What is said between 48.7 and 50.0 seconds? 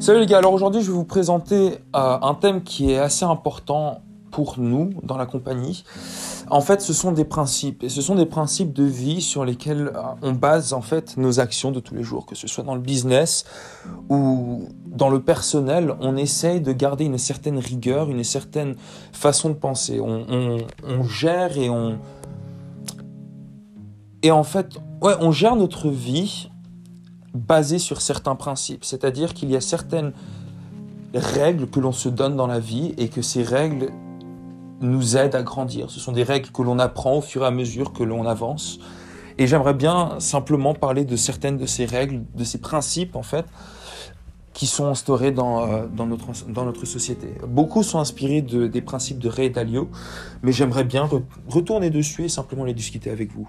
principes de Ray Dalio,